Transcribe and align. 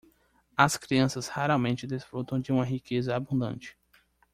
As 0.57 0.77
crianças 0.77 1.27
raramente 1.27 1.85
desfrutam 1.85 2.39
de 2.41 2.51
uma 2.51 2.65
riqueza 2.65 3.15
abundante. 3.15 3.77